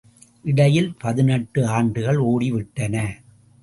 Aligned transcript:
இடையில் 0.45 0.89
பதினெட்டு 0.97 1.67
ஆண்டுகள் 1.67 2.19
ஓடிவிட்டன! 2.25 2.95